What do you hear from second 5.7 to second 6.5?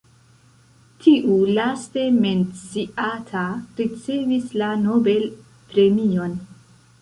Premion.